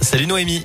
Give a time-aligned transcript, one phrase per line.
[0.00, 0.64] Salut Noémie.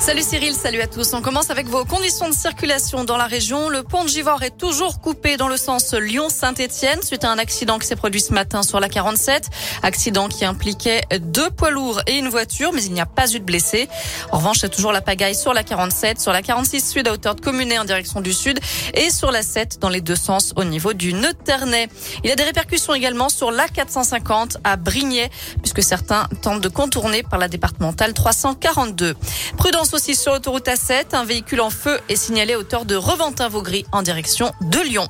[0.00, 1.12] Salut Cyril, salut à tous.
[1.12, 3.68] On commence avec vos conditions de circulation dans la région.
[3.68, 7.78] Le pont de Givors est toujours coupé dans le sens Lyon-Saint-Etienne suite à un accident
[7.78, 9.50] qui s'est produit ce matin sur la 47.
[9.82, 13.40] Accident qui impliquait deux poids lourds et une voiture, mais il n'y a pas eu
[13.40, 13.90] de blessés.
[14.32, 17.34] En revanche, c'est toujours la pagaille sur la 47, sur la 46 sud à hauteur
[17.34, 18.58] de Communet en direction du sud
[18.94, 21.90] et sur la 7 dans les deux sens au niveau du Neuternay.
[22.24, 25.30] Il y a des répercussions également sur la 450 à Brignais
[25.60, 29.14] puisque certains tentent de contourner par la départementale 342.
[29.58, 31.14] Prudence aussi sur l'autoroute A7.
[31.14, 35.08] Un véhicule en feu est signalé à hauteur de Reventin-Vaugry en direction de Lyon.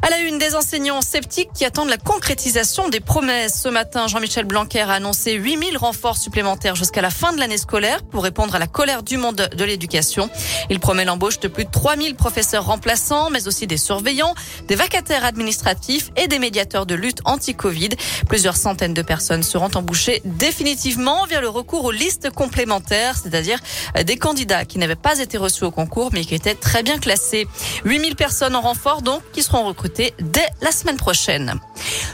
[0.00, 3.60] À la une des enseignants sceptiques qui attendent la concrétisation des promesses.
[3.60, 8.04] Ce matin, Jean-Michel Blanquer a annoncé 8000 renforts supplémentaires jusqu'à la fin de l'année scolaire
[8.04, 10.30] pour répondre à la colère du monde de l'éducation.
[10.70, 14.34] Il promet l'embauche de plus de 3000 professeurs remplaçants, mais aussi des surveillants,
[14.68, 17.90] des vacataires administratifs et des médiateurs de lutte anti-Covid.
[18.28, 23.58] Plusieurs centaines de personnes seront embauchées définitivement via le recours aux listes complémentaires, c'est-à-dire
[24.04, 27.48] des candidats qui n'avaient pas été reçus au concours mais qui étaient très bien classés.
[27.84, 31.54] 8000 personnes en renfort donc qui seront recrutées dès la semaine prochaine.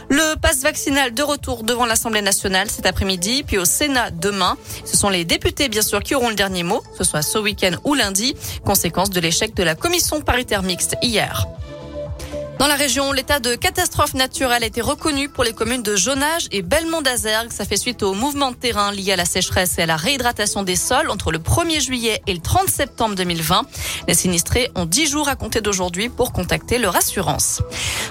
[0.08, 4.56] Le passe vaccinal de retour devant l'Assemblée nationale cet après-midi, puis au Sénat demain.
[4.84, 7.38] Ce sont les députés, bien sûr, qui auront le dernier mot, que ce soit ce
[7.38, 11.46] week-end ou lundi, conséquence de l'échec de la commission paritaire mixte hier.
[12.58, 16.46] Dans la région, l'état de catastrophe naturelle a été reconnu pour les communes de Jonage
[16.52, 17.50] et Belmont d'Azergue.
[17.50, 20.62] Ça fait suite au mouvement de terrain lié à la sécheresse et à la réhydratation
[20.62, 23.62] des sols entre le 1er juillet et le 30 septembre 2020.
[24.06, 27.60] Les sinistrés ont 10 jours à compter d'aujourd'hui pour contacter leur assurance.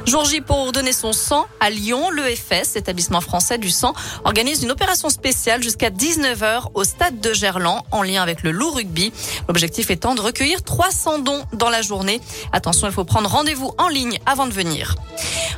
[0.06, 3.94] Jour J pour donner son sang à Lyon, l'EFS, établissement français du sang,
[4.26, 8.72] organise une opération spéciale jusqu'à 19h au stade de Gerland en lien avec le loup
[8.72, 9.14] rugby.
[9.48, 12.20] L'objectif étant de recueillir 300 dons dans la journée.
[12.52, 14.96] Attention, il faut prendre rendez-vous en ligne avant de venir.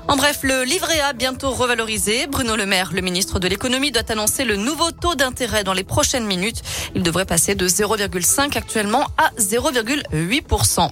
[0.09, 2.27] En bref, le livret A bientôt revalorisé.
[2.27, 5.85] Bruno Le Maire, le ministre de l'économie, doit annoncer le nouveau taux d'intérêt dans les
[5.85, 6.61] prochaines minutes.
[6.93, 10.89] Il devrait passer de 0,5 actuellement à 0,8%.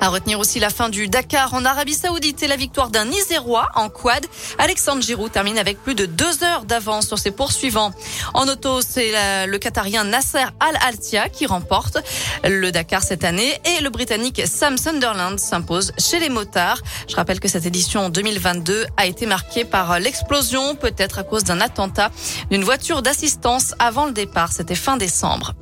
[0.00, 3.68] À retenir aussi la fin du Dakar en Arabie Saoudite et la victoire d'un Isérois
[3.74, 4.24] en quad.
[4.58, 7.92] Alexandre Giroud termine avec plus de deux heures d'avance sur ses poursuivants.
[8.32, 9.10] En auto, c'est
[9.46, 11.98] le Qatarien Nasser Al-Altia qui remporte
[12.44, 16.80] le Dakar cette année et le Britannique Sam Sunderland s'impose chez les motards.
[17.08, 21.60] Je rappelle que cette édition 2022 a été marquée par l'explosion, peut-être à cause d'un
[21.60, 22.12] attentat,
[22.52, 24.52] d'une voiture d'assistance avant le départ.
[24.52, 25.54] C'était fin décembre.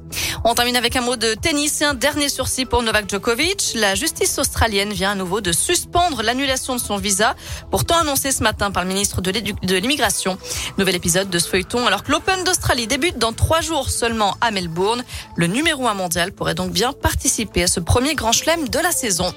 [0.44, 3.72] On termine avec un mot de tennis et un dernier sursis pour Novak Djokovic.
[3.74, 7.34] La justice australienne vient à nouveau de suspendre l'annulation de son visa,
[7.70, 10.38] pourtant annoncé ce matin par le ministre de l'immigration.
[10.78, 14.50] Nouvel épisode de ce feuilleton alors que l'Open d'Australie débute dans trois jours seulement à
[14.50, 15.04] Melbourne.
[15.36, 18.92] Le numéro un mondial pourrait donc bien participer à ce premier grand chelem de la
[18.92, 19.32] saison.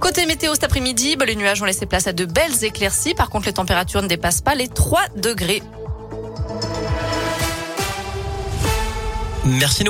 [0.00, 3.14] Côté météo cet après-midi, bah, les nuages ont laissé place à de belles éclaircies.
[3.14, 5.62] Par contre, les températures ne dépassent pas les 3 degrés.
[9.46, 9.84] Merci